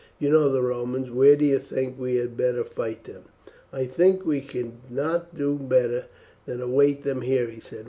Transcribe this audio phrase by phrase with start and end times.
[0.17, 3.25] You know the Romans; where do you think we had better fight them?"
[3.71, 6.05] "I think we could not do better
[6.47, 7.79] than await them here," he said.